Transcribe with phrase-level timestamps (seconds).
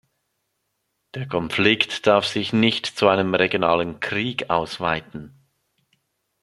[1.13, 5.35] Der Konflikt darf sich nicht zu einem regionalen Krieg ausweiten.